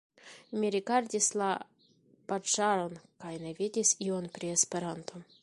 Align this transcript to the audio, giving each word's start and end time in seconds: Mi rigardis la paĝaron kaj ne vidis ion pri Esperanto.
Mi 0.61 0.69
rigardis 0.75 1.27
la 1.41 1.49
paĝaron 2.33 2.97
kaj 3.25 3.35
ne 3.45 3.53
vidis 3.61 3.95
ion 4.09 4.29
pri 4.39 4.53
Esperanto. 4.57 5.25